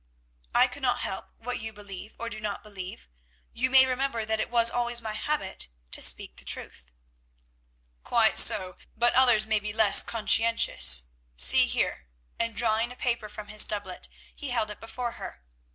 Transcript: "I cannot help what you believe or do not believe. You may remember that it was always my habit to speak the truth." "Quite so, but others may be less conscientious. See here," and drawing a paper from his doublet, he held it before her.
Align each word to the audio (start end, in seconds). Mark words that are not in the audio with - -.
"I 0.55 0.65
cannot 0.67 1.01
help 1.01 1.29
what 1.37 1.59
you 1.59 1.71
believe 1.71 2.15
or 2.17 2.27
do 2.27 2.39
not 2.39 2.63
believe. 2.63 3.07
You 3.53 3.69
may 3.69 3.85
remember 3.85 4.25
that 4.25 4.39
it 4.39 4.49
was 4.49 4.71
always 4.71 4.99
my 4.99 5.13
habit 5.13 5.67
to 5.91 6.01
speak 6.01 6.37
the 6.37 6.43
truth." 6.43 6.91
"Quite 8.03 8.35
so, 8.39 8.77
but 8.97 9.13
others 9.13 9.45
may 9.45 9.59
be 9.59 9.71
less 9.73 10.01
conscientious. 10.01 11.03
See 11.37 11.67
here," 11.67 12.07
and 12.39 12.55
drawing 12.57 12.91
a 12.91 12.95
paper 12.95 13.29
from 13.29 13.49
his 13.49 13.63
doublet, 13.63 14.07
he 14.35 14.49
held 14.49 14.71
it 14.71 14.79
before 14.79 15.11
her. 15.21 15.43